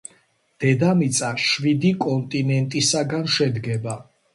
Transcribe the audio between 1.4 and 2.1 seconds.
შვიდი